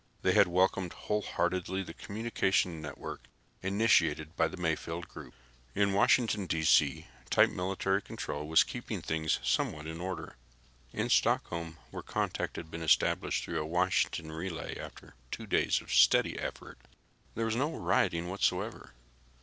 [0.23, 3.27] They had welcomed wholeheartedly the communication network
[3.61, 5.35] initiated by the Mayfield group.
[5.75, 7.05] In Washington, D.C.
[7.29, 10.37] tight military control was keeping things somewhat in order.
[10.91, 15.93] In Stockholm, where contact had been established through a Washington relay after 2 days of
[15.93, 16.79] steady effort,
[17.35, 18.95] there was no rioting whatever.